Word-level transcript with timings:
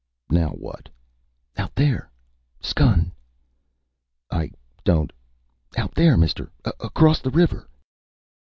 "Now 0.31 0.49
what?" 0.49 0.89
"Out 1.57 1.75
there. 1.75 2.09
Skun!" 2.59 3.11
"I 4.31 4.49
don't" 4.83 5.13
"Out 5.77 5.93
there, 5.93 6.17
mister. 6.17 6.51
Across 6.65 7.19
the 7.21 7.29
river." 7.29 7.69